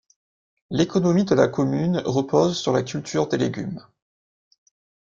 [0.71, 3.85] L'économie de la commune repose sur la culture des légumes.